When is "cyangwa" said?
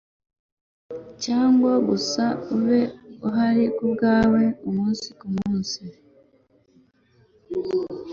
1.23-1.71